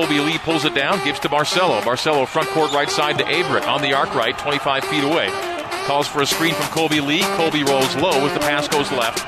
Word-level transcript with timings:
Kolby 0.00 0.24
Lee 0.24 0.38
pulls 0.38 0.64
it 0.64 0.74
down, 0.74 1.04
gives 1.04 1.20
to 1.20 1.28
Barcelo. 1.28 1.82
Barcelo 1.82 2.26
front 2.26 2.48
court 2.48 2.72
right 2.72 2.88
side 2.88 3.18
to 3.18 3.24
Averette 3.30 3.68
on 3.68 3.82
the 3.82 3.92
arc 3.92 4.14
right, 4.14 4.36
25 4.38 4.82
feet 4.84 5.04
away. 5.04 5.28
Calls 5.84 6.08
for 6.08 6.22
a 6.22 6.26
screen 6.26 6.54
from 6.54 6.64
Kolby 6.68 7.06
Lee. 7.06 7.20
Kolby 7.20 7.68
rolls 7.68 7.94
low 7.96 8.26
as 8.26 8.32
the 8.32 8.40
pass 8.40 8.66
goes 8.66 8.90
left. 8.92 9.18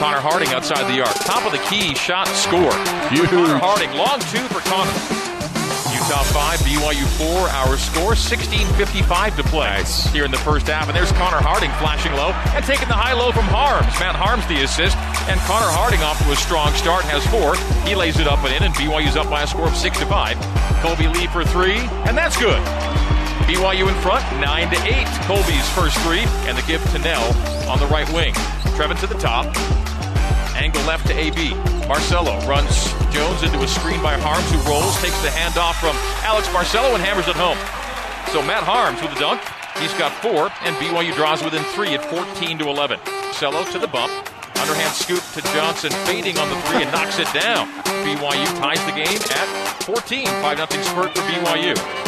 Connor 0.00 0.20
Harding 0.20 0.48
outside 0.48 0.90
the 0.90 1.02
arc. 1.04 1.14
Top 1.26 1.44
of 1.44 1.52
the 1.52 1.62
key, 1.68 1.94
shot, 1.94 2.26
score. 2.28 2.72
Huge. 3.10 3.28
Connor 3.28 3.58
Harding, 3.58 3.92
long 3.98 4.18
two 4.20 4.40
for 4.48 4.60
Connor. 4.60 5.33
Utah 6.04 6.22
5, 6.22 6.58
BYU 6.60 7.06
4. 7.16 7.48
Our 7.48 7.78
score 7.78 8.12
16.55 8.12 9.36
to 9.36 9.42
play 9.44 9.68
Nice. 9.68 10.04
here 10.12 10.26
in 10.26 10.30
the 10.30 10.36
first 10.36 10.66
half. 10.66 10.86
And 10.86 10.94
there's 10.94 11.10
Connor 11.12 11.40
Harding 11.40 11.70
flashing 11.80 12.12
low 12.12 12.28
and 12.52 12.62
taking 12.62 12.88
the 12.88 12.94
high 12.94 13.14
low 13.14 13.32
from 13.32 13.44
Haarms. 13.48 13.88
Matt 13.98 14.14
Haarms 14.14 14.46
the 14.46 14.60
assist. 14.64 14.98
And 15.32 15.40
Connor 15.48 15.72
Harding 15.72 16.02
off 16.02 16.20
to 16.20 16.30
a 16.30 16.36
strong 16.36 16.74
start, 16.74 17.04
has 17.08 17.24
four. 17.32 17.56
He 17.88 17.94
lays 17.96 18.20
it 18.20 18.28
up 18.28 18.44
and 18.44 18.52
in, 18.52 18.62
and 18.68 18.74
BYU's 18.74 19.16
up 19.16 19.30
by 19.30 19.44
a 19.44 19.46
score 19.46 19.64
of 19.64 19.74
6 19.74 19.98
to 20.00 20.04
5. 20.04 20.36
Kolby 20.84 21.08
Lee 21.08 21.26
for 21.28 21.42
three, 21.42 21.80
and 22.04 22.12
that's 22.12 22.36
good. 22.36 22.60
BYU 23.48 23.88
in 23.88 23.96
front, 24.04 24.20
9 24.44 24.44
to 24.44 24.76
8. 24.84 25.08
Kolby's 25.24 25.68
first 25.72 25.96
three, 26.04 26.28
and 26.44 26.52
the 26.58 26.62
give 26.68 26.84
to 26.92 26.98
Knell 27.00 27.32
on 27.64 27.80
the 27.80 27.88
right 27.88 28.08
wing. 28.12 28.34
Trevin 28.76 29.00
to 29.00 29.06
the 29.06 29.16
top. 29.16 29.48
Angle 30.64 30.82
left 30.84 31.06
to 31.08 31.12
AB. 31.12 31.50
Barcelo 31.84 32.40
runs 32.48 32.88
Jones 33.12 33.42
into 33.42 33.60
a 33.60 33.68
screen 33.68 34.00
by 34.02 34.16
Haarms, 34.16 34.48
who 34.48 34.56
rolls, 34.66 34.96
takes 35.02 35.20
the 35.20 35.28
handoff 35.28 35.74
from 35.74 35.94
Alex 36.24 36.48
Barcelo, 36.48 36.94
and 36.94 37.04
hammers 37.04 37.28
it 37.28 37.36
home. 37.36 37.58
So 38.32 38.40
Matt 38.40 38.64
Haarms 38.64 39.02
with 39.02 39.12
a 39.14 39.20
dunk. 39.20 39.42
He's 39.76 39.92
got 40.00 40.10
four, 40.22 40.48
and 40.64 40.74
BYU 40.76 41.14
draws 41.14 41.44
within 41.44 41.62
three 41.76 41.92
at 41.92 42.02
14 42.06 42.56
to 42.56 42.68
11. 42.70 42.98
Barcelo 43.00 43.70
to 43.72 43.78
the 43.78 43.88
bump. 43.88 44.10
Underhand 44.56 44.94
scoop 44.94 45.20
to 45.34 45.42
Johnson, 45.52 45.90
fading 46.08 46.38
on 46.38 46.48
the 46.48 46.56
three 46.62 46.80
and 46.80 46.90
knocks 46.92 47.18
it 47.18 47.28
down. 47.34 47.68
BYU 48.00 48.46
ties 48.56 48.80
the 48.86 48.96
game 48.96 49.20
at 49.36 49.82
14. 49.84 50.24
5 50.24 50.56
0 50.56 50.82
spurt 50.82 51.14
for 51.14 51.20
BYU. 51.28 52.03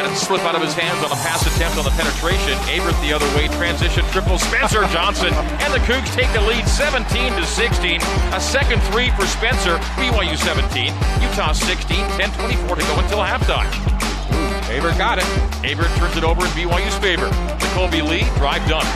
Had 0.00 0.10
it 0.10 0.16
slip 0.16 0.40
out 0.48 0.54
of 0.54 0.62
his 0.62 0.72
hands 0.72 0.96
on 1.04 1.12
a 1.12 1.20
pass 1.20 1.44
attempt 1.44 1.76
on 1.76 1.84
the 1.84 1.90
penetration. 1.90 2.56
Averette 2.72 2.96
the 3.04 3.12
other 3.12 3.28
way, 3.36 3.48
transition 3.60 4.02
triple. 4.08 4.38
Spencer 4.38 4.80
Johnson 4.88 5.28
and 5.28 5.74
the 5.74 5.78
Cougs 5.84 6.08
take 6.16 6.32
the 6.32 6.40
lead 6.40 6.66
17 6.66 7.04
to 7.36 7.44
16. 7.44 8.00
A 8.32 8.40
second 8.40 8.80
three 8.88 9.10
for 9.10 9.26
Spencer. 9.26 9.76
BYU 10.00 10.40
17, 10.40 10.96
Utah 11.20 11.52
16. 11.52 12.00
10:24 12.16 12.80
to 12.80 12.84
go 12.88 12.96
until 12.96 13.20
halftime. 13.20 13.68
Aver 14.72 14.96
got 14.96 15.18
it. 15.18 15.28
Averette 15.68 15.94
turns 15.98 16.16
it 16.16 16.24
over 16.24 16.48
in 16.48 16.52
BYU's 16.56 16.96
favor. 16.96 17.28
To 17.28 17.66
Kolby 17.76 18.00
Lee, 18.00 18.24
drive 18.40 18.66
done. 18.70 18.88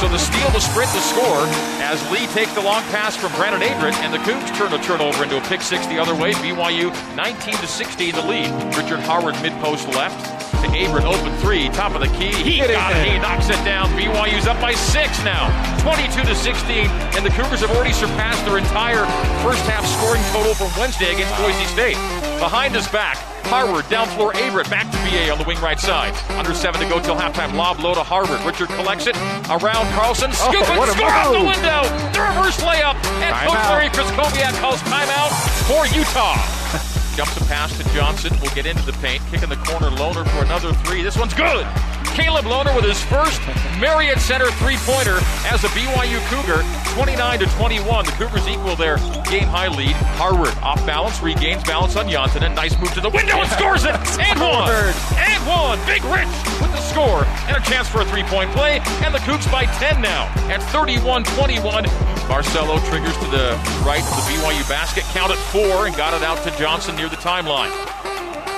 So 0.00 0.08
the 0.08 0.18
steal, 0.18 0.50
the 0.50 0.60
sprint, 0.60 0.90
the 0.92 1.00
score 1.00 1.46
as 1.82 2.02
Lee 2.10 2.26
takes 2.28 2.52
the 2.54 2.60
long 2.60 2.82
pass 2.90 3.16
from 3.16 3.32
Brandon 3.32 3.62
Averette, 3.62 3.94
and 4.02 4.12
the 4.12 4.18
Cougs 4.18 4.54
turn 4.56 4.72
a 4.72 4.82
turnover 4.82 5.24
into 5.24 5.38
a 5.38 5.40
pick 5.42 5.60
six 5.62 5.86
the 5.86 5.98
other 5.98 6.14
way. 6.14 6.32
BYU 6.32 6.90
19 7.14 7.54
to 7.54 7.66
16 7.66 8.14
the 8.14 8.22
lead. 8.22 8.50
Richard 8.76 9.00
Harward 9.00 9.40
mid 9.42 9.52
post 9.60 9.88
left 9.88 10.42
to 10.62 10.68
Averette 10.78 11.04
open 11.04 11.34
three, 11.38 11.68
top 11.70 11.94
of 11.94 12.00
the 12.00 12.08
key. 12.18 12.32
He 12.32 12.56
Get 12.58 12.70
got 12.70 12.94
it. 12.94 13.06
He 13.06 13.18
knocks 13.18 13.48
it 13.48 13.62
down. 13.64 13.90
BYU's 13.98 14.46
up 14.46 14.60
by 14.60 14.74
six 14.74 15.22
now, 15.24 15.50
22 15.82 16.22
to 16.22 16.34
16, 16.34 16.86
and 17.14 17.26
the 17.26 17.30
Cougars 17.30 17.60
have 17.60 17.70
already 17.70 17.92
surpassed 17.92 18.44
their 18.44 18.58
entire 18.58 19.06
first 19.42 19.62
half 19.66 19.84
scoring 19.86 20.22
total 20.30 20.54
from 20.54 20.70
Wednesday 20.80 21.12
against 21.12 21.36
Boise 21.38 21.66
State. 21.66 21.96
Behind 22.38 22.74
his 22.74 22.86
back, 22.88 23.18
Harward 23.46 23.88
down 23.88 24.08
floor. 24.08 24.34
Averette 24.36 24.70
back 24.70 24.90
to 24.90 24.98
BA 25.04 25.30
on 25.30 25.38
the 25.38 25.44
wing 25.44 25.60
right 25.60 25.78
side. 25.78 26.14
Under 26.38 26.54
seven 26.54 26.80
to 26.80 26.88
go 26.88 27.00
till 27.00 27.16
halftime. 27.16 27.54
Lob 27.54 27.80
low 27.80 27.94
to 27.94 28.02
Harward. 28.02 28.40
Richard 28.46 28.68
collects 28.70 29.06
it 29.06 29.16
around 29.50 29.86
Carlson. 29.92 30.30
Oh, 30.32 30.50
scoop 30.50 30.64
Oh, 30.68 30.82
and 30.82 30.92
score 30.92 31.10
out 31.10 31.32
the 31.32 31.44
window. 31.44 31.82
The 32.12 32.20
reverse 32.20 32.58
layup. 32.60 32.96
And 33.20 33.34
Coach 33.34 33.58
Timeout. 33.58 33.70
Larry 33.70 33.88
Krystkowiak 33.90 34.54
calls 34.60 34.80
timeout 34.82 35.32
for 35.68 35.86
Utah. 35.96 36.98
Jumps 37.16 37.36
a 37.36 37.44
pass 37.44 37.76
to 37.76 37.84
Johnson. 37.94 38.32
Will 38.40 38.54
get 38.54 38.66
into 38.66 38.84
the 38.86 38.92
paint. 38.94 39.22
Kick 39.30 39.42
in 39.42 39.50
the 39.50 39.56
corner. 39.56 39.88
Lohner 39.96 40.26
for 40.30 40.44
another 40.44 40.72
three. 40.84 41.02
This 41.02 41.16
one's 41.16 41.34
good. 41.34 41.66
Caleb 42.14 42.44
Lohner 42.44 42.74
with 42.76 42.84
his 42.84 43.00
first 43.04 43.40
Marriott 43.80 44.18
Center 44.18 44.50
three-pointer 44.60 45.16
as 45.48 45.64
a 45.64 45.68
BYU 45.68 46.20
Cougar. 46.28 46.62
29 46.94 47.38
to 47.40 47.46
21. 47.56 48.04
The 48.04 48.12
Cougars 48.12 48.46
equal 48.48 48.76
their 48.76 48.96
game 49.28 49.48
high 49.48 49.68
lead. 49.68 49.92
Harward 50.20 50.52
off 50.62 50.84
balance, 50.86 51.22
regains 51.22 51.64
balance 51.64 51.96
on 51.96 52.08
Janssen. 52.08 52.42
And 52.42 52.54
nice 52.54 52.78
move 52.78 52.92
to 52.94 53.00
the 53.00 53.10
window 53.10 53.40
and 53.40 53.50
scores 53.50 53.84
it. 53.84 53.94
And 54.20 54.40
one. 54.40 54.68
And 55.16 55.40
one. 55.46 55.78
Big 55.86 56.04
Rich 56.04 56.32
with 56.60 56.72
the 56.72 56.80
score. 56.80 57.24
And 57.48 57.56
a 57.56 57.60
chance 57.68 57.88
for 57.88 58.00
a 58.00 58.04
three-point 58.04 58.52
play. 58.52 58.80
And 59.04 59.14
the 59.14 59.20
Cougs 59.20 59.50
by 59.50 59.64
10 59.80 60.00
now 60.00 60.28
at 60.52 60.60
31-21. 60.72 61.84
Barcelo 62.28 62.78
triggers 62.88 63.16
to 63.18 63.26
the 63.30 63.58
right 63.84 64.00
of 64.00 64.16
the 64.16 64.24
BYU 64.32 64.68
basket. 64.68 65.04
Counted 65.12 65.36
four 65.50 65.86
and 65.86 65.96
got 65.96 66.14
it 66.14 66.22
out 66.22 66.42
to 66.44 66.50
Johnson 66.58 66.96
near 67.02 67.10
the 67.10 67.16
timeline. 67.16 67.70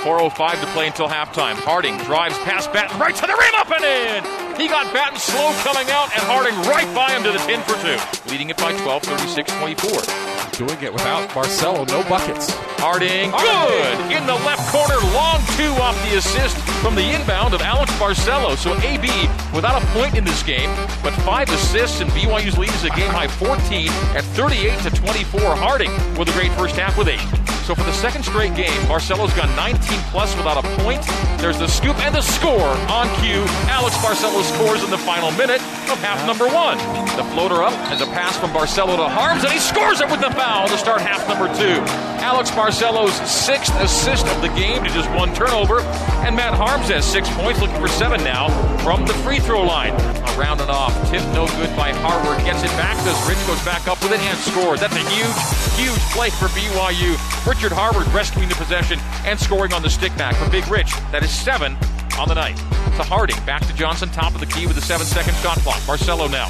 4.05 0.04 0.60
to 0.60 0.66
play 0.76 0.86
until 0.86 1.08
halftime. 1.08 1.56
Harding 1.64 1.96
drives 2.04 2.36
past 2.44 2.70
Battin 2.74 3.00
right 3.00 3.14
to 3.14 3.22
the 3.24 3.32
rim, 3.32 3.54
up 3.56 3.72
and 3.72 3.80
in. 3.80 4.60
He 4.60 4.68
got 4.68 4.92
Battin 4.92 5.16
slow 5.16 5.48
coming 5.64 5.88
out, 5.88 6.12
and 6.12 6.20
Harding 6.28 6.52
right 6.68 6.84
by 6.94 7.08
him 7.16 7.24
to 7.24 7.32
the 7.32 7.40
10 7.40 7.64
for 7.64 7.72
two, 7.80 7.96
leading 8.30 8.50
it 8.50 8.58
by 8.58 8.76
12, 8.76 9.02
36 9.02 9.48
24. 9.48 10.68
Doing 10.68 10.82
it 10.82 10.92
without 10.92 11.30
Barcelo. 11.30 11.88
No 11.88 12.04
buckets. 12.04 12.52
Harding, 12.76 13.32
Harding. 13.32 14.12
good 14.12 14.20
in 14.20 14.26
the 14.26 14.36
left 14.44 14.68
corner, 14.68 15.00
long 15.16 15.40
two 15.56 15.72
off 15.80 15.96
the 16.04 16.18
assist 16.18 16.54
from 16.84 16.94
the 16.94 17.16
inbound 17.16 17.54
of 17.54 17.62
Alex 17.62 17.90
Barcelo. 17.96 18.58
So 18.60 18.76
AB 18.84 19.08
without 19.56 19.82
a 19.82 19.86
point 19.96 20.16
in 20.16 20.24
this 20.24 20.42
game, 20.42 20.68
but 21.02 21.14
five 21.24 21.48
assists, 21.48 22.02
and 22.02 22.10
BYU's 22.10 22.58
lead 22.58 22.70
is 22.76 22.84
a 22.84 22.90
game 22.90 23.08
high 23.08 23.26
14 23.26 23.88
at 24.12 24.22
38 24.36 24.78
to 24.82 24.90
24. 24.90 25.40
Harding 25.56 25.92
with 26.18 26.28
a 26.28 26.32
great 26.32 26.52
first 26.52 26.76
half 26.76 26.98
with 26.98 27.08
eight. 27.08 27.43
So 27.64 27.74
for 27.74 27.84
the 27.84 27.94
second 27.94 28.24
straight 28.24 28.54
game, 28.54 28.78
Barcelo's 28.92 29.32
got 29.32 29.48
19 29.56 29.80
plus 30.12 30.36
without 30.36 30.62
a 30.62 30.68
point. 30.84 31.00
There's 31.40 31.58
the 31.58 31.66
scoop 31.66 31.98
and 32.04 32.14
the 32.14 32.20
score 32.20 32.68
on 32.92 33.08
cue. 33.24 33.42
Alex 33.72 33.96
Barcelo 34.04 34.42
scores 34.42 34.84
in 34.84 34.90
the 34.90 34.98
final 34.98 35.30
minute 35.30 35.62
of 35.88 35.98
half 36.04 36.26
number 36.26 36.46
one. 36.46 36.76
The 37.16 37.24
floater 37.32 37.62
up 37.62 37.72
and 37.88 37.98
the 37.98 38.04
pass 38.12 38.36
from 38.36 38.50
Barcelo 38.50 38.96
to 38.96 39.08
Haarms, 39.08 39.44
and 39.44 39.52
he 39.52 39.58
scores 39.58 40.02
it 40.02 40.10
with 40.10 40.20
the 40.20 40.30
foul 40.32 40.68
to 40.68 40.76
start 40.76 41.00
half 41.00 41.26
number 41.26 41.48
two. 41.56 41.80
Alex 42.20 42.50
Barcelo's 42.50 43.14
sixth 43.30 43.74
assist 43.80 44.26
of 44.26 44.42
the 44.42 44.48
game 44.48 44.84
to 44.84 44.90
just 44.90 45.10
one 45.12 45.34
turnover, 45.34 45.80
and 46.20 46.36
Matt 46.36 46.52
Haarms 46.52 46.90
has 46.90 47.10
six 47.10 47.30
points, 47.30 47.62
looking 47.62 47.80
for 47.80 47.88
seven 47.88 48.22
now 48.22 48.50
from 48.80 49.06
the 49.06 49.14
free 49.24 49.38
throw 49.38 49.62
line. 49.62 49.94
Around 50.36 50.62
and 50.62 50.70
off, 50.70 50.92
tip 51.10 51.22
no 51.30 51.46
good 51.46 51.70
by 51.76 51.92
Harward, 51.92 52.42
gets 52.44 52.62
it 52.64 52.74
back. 52.74 52.96
Does 53.04 53.28
Rich 53.28 53.38
goes 53.46 53.62
back 53.64 53.86
up 53.86 54.02
with 54.02 54.10
it 54.10 54.18
and 54.18 54.36
scores. 54.38 54.80
That's 54.80 54.96
a 54.96 55.06
huge, 55.14 55.38
huge 55.78 56.00
play 56.10 56.30
for 56.30 56.46
BYU. 56.50 57.14
Richard 57.46 57.70
Harward 57.70 58.08
rescuing 58.08 58.48
the 58.48 58.56
possession 58.56 58.98
and 59.24 59.38
scoring 59.38 59.72
on 59.72 59.82
the 59.82 59.90
stick 59.90 60.16
back 60.16 60.34
for 60.34 60.50
Big 60.50 60.66
Rich. 60.66 60.90
That 61.12 61.22
is 61.22 61.30
seven 61.30 61.76
on 62.18 62.26
the 62.26 62.34
night. 62.34 62.56
To 62.56 63.04
Harding, 63.04 63.36
back 63.46 63.64
to 63.66 63.74
Johnson, 63.74 64.08
top 64.08 64.34
of 64.34 64.40
the 64.40 64.46
key 64.46 64.66
with 64.66 64.76
a 64.76 64.80
seven 64.80 65.06
second 65.06 65.34
shot 65.36 65.58
clock. 65.58 65.78
Barcelo 65.82 66.28
now 66.28 66.48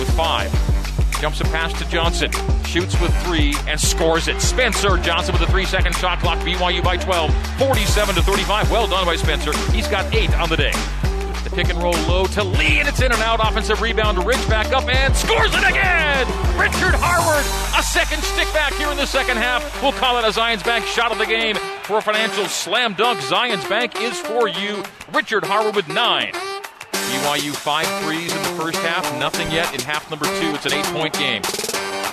with 0.00 0.08
five. 0.16 0.50
Jumps 1.20 1.40
a 1.40 1.44
pass 1.44 1.72
to 1.78 1.88
Johnson, 1.90 2.30
shoots 2.64 2.98
with 3.00 3.14
three, 3.24 3.54
and 3.68 3.78
scores 3.78 4.28
it. 4.28 4.40
Spencer 4.40 4.96
Johnson 4.98 5.34
with 5.34 5.42
a 5.42 5.50
three 5.52 5.66
second 5.66 5.94
shot 5.96 6.20
clock. 6.20 6.38
BYU 6.38 6.82
by 6.82 6.96
12, 6.96 7.34
47 7.58 8.14
to 8.14 8.22
35. 8.22 8.70
Well 8.70 8.86
done 8.86 9.04
by 9.04 9.16
Spencer. 9.16 9.52
He's 9.72 9.88
got 9.88 10.14
eight 10.14 10.32
on 10.38 10.48
the 10.48 10.56
day. 10.56 10.72
Pick 11.56 11.70
and 11.70 11.82
roll 11.82 11.96
low 12.06 12.26
to 12.26 12.44
Lee, 12.44 12.80
and 12.80 12.86
it's 12.86 13.00
in 13.00 13.10
and 13.10 13.22
out. 13.22 13.40
Offensive 13.40 13.80
rebound 13.80 14.18
to 14.18 14.22
Rich 14.22 14.46
back 14.46 14.74
up 14.74 14.86
and 14.90 15.16
scores 15.16 15.54
it 15.54 15.66
again. 15.66 16.26
Richard 16.60 16.94
Harward, 17.00 17.46
a 17.74 17.82
second 17.82 18.22
stick 18.22 18.52
back 18.52 18.74
here 18.74 18.90
in 18.90 18.98
the 18.98 19.06
second 19.06 19.38
half. 19.38 19.64
We'll 19.80 19.92
call 19.92 20.18
it 20.18 20.24
a 20.26 20.38
Zions 20.38 20.62
Bank 20.62 20.84
shot 20.84 21.12
of 21.12 21.16
the 21.16 21.24
game 21.24 21.56
for 21.84 21.96
a 21.96 22.02
financial 22.02 22.44
slam 22.44 22.92
dunk. 22.92 23.20
Zions 23.20 23.66
Bank 23.70 23.98
is 24.02 24.20
for 24.20 24.48
you. 24.48 24.84
Richard 25.14 25.44
Harward 25.44 25.74
with 25.74 25.88
nine. 25.88 26.32
BYU 26.92 27.56
five 27.56 27.86
threes 28.04 28.36
in 28.36 28.42
the 28.42 28.62
first 28.62 28.76
half, 28.80 29.18
nothing 29.18 29.50
yet 29.50 29.72
in 29.72 29.80
half 29.80 30.10
number 30.10 30.26
two. 30.26 30.54
It's 30.54 30.66
an 30.66 30.74
eight 30.74 30.84
point 30.84 31.18
game. 31.18 31.40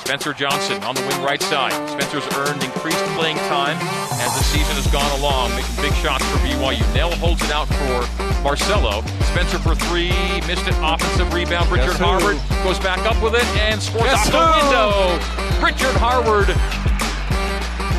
Spencer 0.04 0.34
Johnson 0.34 0.84
on 0.84 0.96
the 0.96 1.02
wing 1.08 1.24
right 1.24 1.42
side. 1.42 1.72
Spencer's 1.88 2.28
earned 2.36 2.62
increased 2.62 3.00
playing 3.16 3.38
time 3.48 3.78
as 4.20 4.36
the 4.36 4.44
season 4.44 4.76
has 4.76 4.86
gone 4.92 5.08
along, 5.18 5.56
making 5.56 5.80
big 5.80 5.94
shots 6.04 6.28
for 6.28 6.38
BYU. 6.44 6.84
Knell 6.94 7.16
holds 7.16 7.42
it 7.42 7.52
out 7.52 7.70
for 7.72 8.04
Barcelo. 8.44 9.00
Spencer 9.32 9.60
for 9.60 9.76
three, 9.88 10.12
missed 10.44 10.68
it. 10.68 10.76
Offensive 10.84 11.32
rebound. 11.34 11.72
Richard 11.72 11.96
who? 11.96 12.04
Harward 12.04 12.36
goes 12.68 12.78
back 12.84 13.00
up 13.08 13.16
with 13.24 13.34
it 13.34 13.48
and 13.64 13.82
scores 13.82 14.12
off 14.12 14.28
the 14.28 14.44
window. 14.44 15.16
Richard 15.64 15.96
Harward 15.96 16.52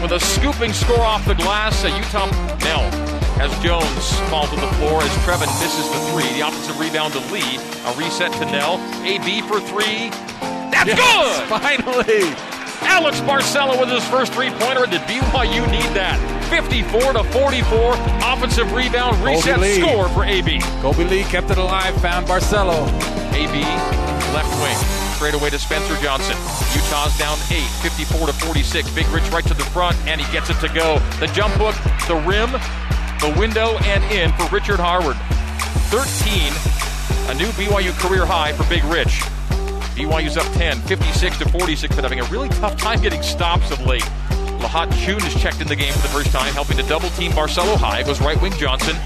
with 0.04 0.12
a 0.12 0.20
scooping 0.20 0.74
score 0.74 1.00
off 1.00 1.24
the 1.24 1.34
glass. 1.40 1.84
A 1.84 1.88
Utah 1.88 2.28
Nell 2.68 2.84
as 3.40 3.48
Jones 3.64 4.12
falls 4.28 4.50
to 4.52 4.60
the 4.60 4.68
floor 4.76 5.00
as 5.00 5.10
Trevin 5.24 5.48
misses 5.56 5.88
the 5.88 6.00
three. 6.12 6.28
The 6.36 6.46
offensive 6.46 6.78
rebound 6.78 7.14
to 7.16 7.20
Lee. 7.32 7.56
A 7.88 7.96
reset 7.96 8.30
to 8.36 8.44
Knell. 8.52 8.76
AB 9.08 9.40
for 9.48 9.56
three. 9.58 10.12
That's 10.84 11.00
good! 11.00 11.48
Finally. 11.48 12.34
Alex 12.82 13.18
Barcelo 13.20 13.80
with 13.80 13.88
his 13.88 14.06
first 14.08 14.32
three 14.32 14.50
pointer. 14.50 14.86
Did 14.86 15.00
BYU 15.02 15.70
need 15.70 15.88
that? 15.96 16.20
54 16.50 17.14
to 17.14 17.24
44. 17.24 17.94
Offensive 18.22 18.72
rebound, 18.72 19.16
reset 19.24 19.58
Lee. 19.60 19.80
score 19.80 20.08
for 20.10 20.24
AB. 20.24 20.58
Kolby 20.82 21.08
Lee 21.08 21.24
kept 21.24 21.50
it 21.50 21.58
alive. 21.58 21.94
Found 22.02 22.26
Barcelo. 22.26 22.86
AB, 23.32 23.62
left 24.32 24.52
wing. 24.62 24.76
straight 25.16 25.34
away 25.34 25.50
to 25.50 25.58
Spencer 25.58 25.96
Johnson. 26.02 26.36
Utah's 26.74 27.16
down 27.18 27.38
8, 27.50 27.62
54 27.82 28.26
to 28.28 28.32
46. 28.32 28.90
Big 28.90 29.08
Rich 29.08 29.28
right 29.30 29.44
to 29.46 29.54
the 29.54 29.64
front, 29.64 29.96
and 30.06 30.20
he 30.20 30.30
gets 30.32 30.50
it 30.50 30.60
to 30.60 30.68
go. 30.68 30.98
The 31.18 31.26
jump 31.28 31.54
hook, 31.56 31.74
the 32.06 32.16
rim, 32.28 32.52
the 33.20 33.34
window, 33.40 33.78
and 33.88 34.04
in 34.12 34.30
for 34.34 34.46
Richard 34.54 34.78
Harward. 34.78 35.16
13, 35.90 36.52
a 37.30 37.34
new 37.34 37.48
BYU 37.56 37.92
career 37.98 38.26
high 38.26 38.52
for 38.52 38.68
Big 38.68 38.84
Rich. 38.84 39.22
BYU's 39.94 40.36
up 40.36 40.46
10, 40.54 40.80
56 40.82 41.38
to 41.38 41.48
46, 41.48 41.94
but 41.94 42.02
having 42.02 42.20
a 42.20 42.24
really 42.24 42.48
tough 42.48 42.76
time 42.76 43.00
getting 43.00 43.22
stops 43.22 43.70
of 43.70 43.84
late. 43.86 44.02
Lahat 44.60 44.88
Thioune 44.88 45.24
is 45.26 45.40
checked 45.40 45.60
in 45.60 45.68
the 45.68 45.76
game 45.76 45.92
for 45.92 46.02
the 46.02 46.08
first 46.08 46.32
time, 46.32 46.52
helping 46.54 46.76
to 46.78 46.82
double 46.84 47.08
team 47.10 47.30
Barcelo 47.32 47.76
high. 47.76 48.02
Goes 48.02 48.20
right 48.20 48.40
wing 48.42 48.52
Johnson. 48.54 48.96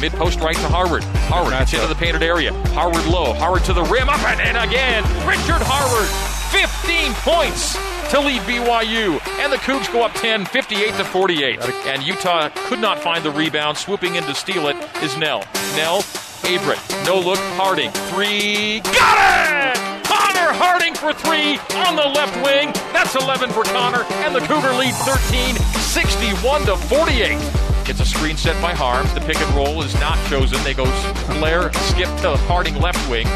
Mid 0.00 0.12
post 0.12 0.38
right 0.40 0.54
to 0.54 0.68
Harward. 0.68 1.02
Harward 1.28 1.50
gets 1.50 1.74
into 1.74 1.86
the 1.86 1.94
painted 1.94 2.22
area. 2.22 2.52
Harward 2.68 3.04
low. 3.06 3.32
Harward 3.34 3.64
to 3.64 3.72
the 3.72 3.82
rim. 3.82 4.08
Up 4.08 4.22
and 4.22 4.40
in 4.40 4.56
again. 4.56 5.02
Richard 5.26 5.60
Harward. 5.60 6.08
15 6.52 7.12
points 7.24 7.74
to 8.10 8.20
lead 8.20 8.40
BYU. 8.42 9.20
And 9.40 9.52
the 9.52 9.56
Cougs 9.56 9.92
go 9.92 10.04
up 10.04 10.14
10, 10.14 10.46
58 10.46 10.94
to 10.94 11.04
48. 11.04 11.60
And 11.86 12.02
Utah 12.04 12.48
could 12.54 12.78
not 12.78 13.00
find 13.00 13.24
the 13.24 13.32
rebound. 13.32 13.76
Swooping 13.76 14.14
in 14.14 14.22
to 14.24 14.34
steal 14.34 14.68
it 14.68 14.76
is 15.02 15.16
Knell. 15.16 15.44
Knell, 15.74 15.98
Averette. 16.44 17.04
No 17.04 17.18
look. 17.18 17.38
Harding. 17.58 17.90
Three. 17.90 18.80
Got 18.80 19.76
it! 19.76 19.87
Harding 20.58 20.94
for 20.94 21.12
three 21.12 21.58
on 21.86 21.96
the 21.96 22.02
left 22.02 22.34
wing. 22.44 22.72
That's 22.92 23.14
11 23.14 23.50
for 23.50 23.64
Connor. 23.64 24.04
And 24.26 24.34
the 24.34 24.40
Cougar 24.40 24.74
lead 24.74 24.94
13, 24.94 25.54
61 25.54 26.66
to 26.66 26.76
48. 26.76 27.38
It's 27.88 28.00
a 28.00 28.04
screen 28.04 28.36
set 28.36 28.60
by 28.60 28.74
Haarms. 28.74 29.14
The 29.14 29.20
pick 29.20 29.40
and 29.40 29.54
roll 29.54 29.82
is 29.82 29.94
not 29.94 30.18
chosen. 30.28 30.62
They 30.62 30.74
go 30.74 30.84
Blair, 31.38 31.72
skip 31.72 32.08
to 32.20 32.36
Harding 32.46 32.76
left 32.80 33.08
wing. 33.08 33.26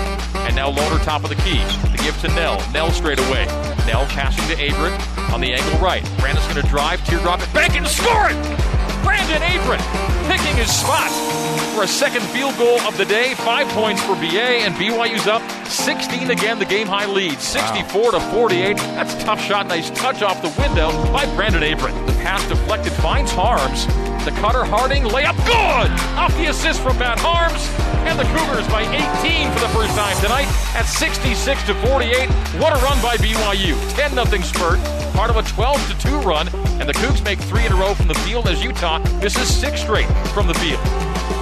And 0.46 0.54
now 0.54 0.70
Lohner 0.70 1.02
top 1.04 1.24
of 1.24 1.30
the 1.30 1.36
key. 1.36 1.62
The 1.90 2.00
give 2.02 2.20
to 2.20 2.28
Knell. 2.28 2.60
Knell 2.72 2.90
straight 2.90 3.18
away. 3.18 3.46
Knell 3.86 4.06
passing 4.06 4.46
to 4.54 4.62
Averette 4.62 5.32
on 5.32 5.40
the 5.40 5.52
angle 5.52 5.78
right. 5.80 6.04
Brandon's 6.18 6.46
going 6.46 6.60
to 6.60 6.68
drive, 6.68 7.04
teardrop 7.06 7.40
it, 7.40 7.52
bank 7.54 7.74
and 7.76 7.86
score 7.86 8.28
it! 8.30 8.71
Brandon 9.02 9.42
Averette 9.42 9.84
picking 10.30 10.56
his 10.56 10.70
spot 10.70 11.10
for 11.74 11.82
a 11.82 11.88
second 11.88 12.22
field 12.26 12.56
goal 12.56 12.80
of 12.80 12.96
the 12.96 13.04
day. 13.04 13.34
Five 13.34 13.68
points 13.68 14.02
for 14.02 14.14
BA, 14.14 14.62
and 14.62 14.74
BYU's 14.74 15.26
up 15.26 15.42
16 15.66 16.30
again, 16.30 16.58
the 16.58 16.64
game 16.64 16.86
high 16.86 17.06
lead, 17.06 17.38
64 17.38 18.02
wow. 18.02 18.10
to 18.10 18.20
48. 18.20 18.76
That's 18.76 19.14
a 19.14 19.18
tough 19.20 19.40
shot. 19.40 19.66
Nice 19.66 19.90
touch 19.90 20.22
off 20.22 20.42
the 20.42 20.60
window 20.60 20.90
by 21.12 21.24
Brandon 21.34 21.62
Averette. 21.62 22.06
The 22.06 22.12
pass 22.22 22.46
deflected 22.48 22.92
finds 22.94 23.32
Haarms. 23.32 23.86
The 24.24 24.30
cutter 24.38 24.64
Harding 24.64 25.02
layup 25.02 25.34
good 25.42 25.90
off 26.16 26.32
the 26.36 26.46
assist 26.46 26.80
from 26.80 26.96
Matt 26.96 27.18
Haarms. 27.18 27.58
And 28.06 28.16
the 28.16 28.22
Cougars 28.30 28.68
by 28.68 28.82
18 28.82 29.50
for 29.50 29.58
the 29.58 29.68
first 29.74 29.96
time 29.96 30.14
tonight 30.22 30.46
at 30.76 30.86
66 30.86 31.62
to 31.64 31.74
48. 31.86 32.30
What 32.62 32.70
a 32.70 32.78
run 32.84 33.02
by 33.02 33.16
BYU. 33.16 33.74
10 33.96 34.14
0 34.14 34.24
spurt, 34.42 34.78
part 35.14 35.28
of 35.30 35.36
a 35.36 35.42
12 35.42 35.88
to 35.90 35.98
2 36.06 36.20
run. 36.20 36.46
And 36.78 36.88
the 36.88 36.94
Cougs 36.94 37.24
make 37.24 37.40
three 37.40 37.66
in 37.66 37.72
a 37.72 37.76
row 37.76 37.94
from 37.94 38.06
the 38.06 38.14
field 38.22 38.46
as 38.46 38.62
Utah 38.62 38.98
misses 39.18 39.52
six 39.52 39.80
straight 39.80 40.06
from 40.30 40.46
the 40.46 40.54
field. 40.54 40.78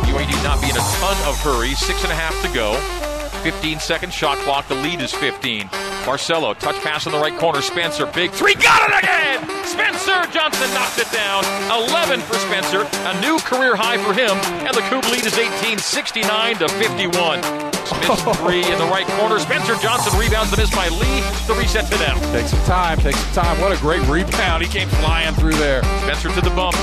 BYU 0.09 0.43
not 0.43 0.59
be 0.62 0.71
in 0.71 0.76
a 0.76 0.87
ton 1.05 1.17
of 1.29 1.38
hurry. 1.43 1.75
Six 1.75 2.03
and 2.03 2.12
a 2.12 2.17
half 2.17 2.33
to 2.41 2.49
go. 2.55 3.10
15 3.41 3.81
second 3.81 4.13
shot 4.13 4.39
clock. 4.39 4.69
The 4.69 4.75
lead 4.77 5.01
is 5.01 5.13
15. 5.13 5.69
Barcelo, 6.05 6.57
touch 6.59 6.77
pass 6.83 7.07
in 7.07 7.13
the 7.13 7.19
right 7.19 7.37
corner. 7.39 7.61
Spencer, 7.61 8.07
big 8.07 8.31
three, 8.31 8.55
got 8.55 8.89
it 8.89 8.99
again! 9.03 9.67
Spencer 9.67 10.27
Johnson 10.33 10.73
knocks 10.75 10.99
it 10.99 11.11
down. 11.13 11.45
11 11.71 12.21
for 12.21 12.35
Spencer, 12.35 12.89
a 13.09 13.21
new 13.21 13.39
career 13.41 13.77
high 13.77 13.99
for 13.99 14.13
him, 14.13 14.37
and 14.67 14.75
the 14.75 14.81
Coug 14.83 15.11
lead 15.11 15.27
is 15.27 15.37
18, 15.37 15.79
69 15.79 16.57
to 16.57 16.69
51. 16.69 17.80
Smith 17.91 18.37
three 18.39 18.63
in 18.63 18.79
the 18.79 18.87
right 18.87 19.07
corner. 19.19 19.39
Spencer 19.39 19.75
Johnson 19.77 20.19
rebounds 20.19 20.51
the 20.51 20.57
miss 20.57 20.71
by 20.71 20.89
Lee. 20.89 21.21
The 21.47 21.55
reset 21.59 21.91
to 21.91 21.99
them. 21.99 22.19
Take 22.31 22.47
some 22.47 22.63
time, 22.65 22.99
take 22.99 23.17
some 23.17 23.43
time. 23.43 23.61
What 23.61 23.73
a 23.73 23.81
great 23.81 24.07
rebound. 24.07 24.63
He 24.63 24.69
came 24.69 24.89
flying 25.03 25.35
through 25.35 25.55
there. 25.55 25.83
Spencer 26.07 26.31
to 26.31 26.41
the 26.41 26.51
bump. 26.51 26.77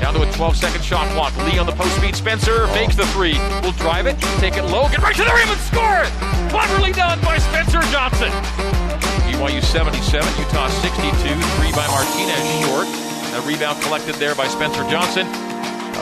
Down 0.00 0.14
to 0.14 0.22
a 0.22 0.32
12 0.32 0.56
second 0.56 0.84
shot 0.84 1.08
clock. 1.12 1.36
Lee 1.44 1.58
on 1.58 1.66
the 1.66 1.72
post 1.72 1.96
speed. 1.96 2.14
Spencer 2.14 2.66
fakes 2.68 2.96
the 2.96 3.06
three. 3.08 3.38
We'll 3.62 3.72
drive 3.72 4.06
it, 4.06 4.18
take 4.38 4.56
it 4.56 4.64
low, 4.64 4.88
get 4.88 5.00
right 5.00 5.14
to 5.16 5.24
the 5.24 5.32
rim 5.32 5.48
and 5.48 5.60
score 5.60 6.04
it! 6.04 6.12
Cleverly 6.50 6.92
done 6.92 7.20
by 7.20 7.38
Spencer 7.38 7.80
Johnson. 7.92 8.30
BYU 9.28 9.62
77, 9.62 10.28
Utah 10.38 10.68
62. 10.68 11.12
Three 11.56 11.72
by 11.72 11.86
Martinez 11.88 12.44
short. 12.64 12.88
A 13.32 13.40
rebound 13.46 13.80
collected 13.82 14.16
there 14.16 14.34
by 14.34 14.48
Spencer 14.48 14.82
Johnson. 14.90 15.49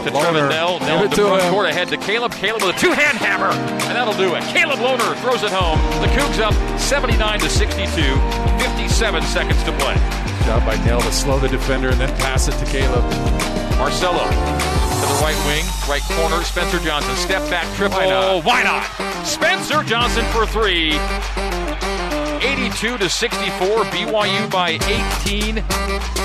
To 0.04 0.10
Trevin 0.10 0.48
Nell. 0.48 0.78
Knell 0.80 1.04
in 1.04 1.10
the 1.10 1.16
front 1.16 1.42
him. 1.42 1.52
court 1.52 1.68
ahead 1.68 1.88
to 1.88 1.96
Caleb. 1.96 2.32
Caleb 2.32 2.62
with 2.62 2.76
a 2.76 2.78
two 2.78 2.92
hand 2.92 3.18
hammer. 3.18 3.50
And 3.88 3.96
that'll 3.96 4.14
do 4.14 4.34
it. 4.34 4.42
Caleb 4.54 4.78
Lohner 4.78 5.14
throws 5.20 5.42
it 5.42 5.50
home. 5.50 5.78
The 6.00 6.08
Cougs 6.08 6.38
up 6.38 6.54
79 6.78 7.40
to 7.40 7.48
62. 7.50 8.02
57 8.62 9.22
seconds 9.22 9.62
to 9.64 9.72
play. 9.78 9.94
Job 10.46 10.64
by 10.64 10.76
Knell 10.84 11.00
to 11.00 11.12
slow 11.12 11.38
the 11.38 11.48
defender 11.48 11.90
and 11.90 12.00
then 12.00 12.14
pass 12.18 12.48
it 12.48 12.52
to 12.52 12.64
Caleb. 12.66 13.04
Barcelo 13.78 14.24
to 14.24 15.06
the 15.06 15.18
right 15.22 15.38
wing, 15.46 15.64
right 15.88 16.02
corner. 16.02 16.42
Spencer 16.42 16.78
Johnson, 16.78 17.14
step 17.16 17.42
back, 17.50 17.66
triple. 17.76 17.98
Why 17.98 18.08
not? 18.08 18.24
Oh, 18.24 18.40
why 18.42 18.62
not? 18.62 19.26
Spencer 19.26 19.82
Johnson 19.82 20.24
for 20.32 20.46
three. 20.46 20.98
82 22.42 22.98
to 22.98 23.08
64. 23.08 23.84
BYU 23.84 24.50
by 24.50 24.78
18. 25.26 25.62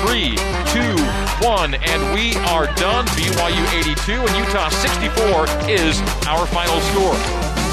3, 0.04 0.36
2, 0.36 0.96
1, 1.44 1.74
and 1.74 2.14
we 2.14 2.34
are 2.48 2.66
done. 2.74 3.04
BYU 3.08 3.78
82 3.78 4.12
and 4.12 4.36
Utah 4.36 4.70
64 4.70 5.46
is 5.68 6.00
our 6.26 6.46
final 6.46 6.80
score. 6.80 7.63